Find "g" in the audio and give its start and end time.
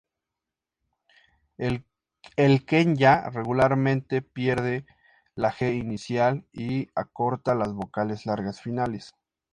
5.53-5.73